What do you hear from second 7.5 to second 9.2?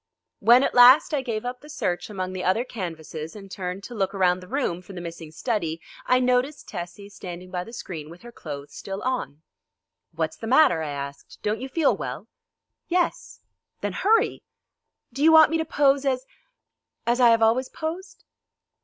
by the screen with her clothes still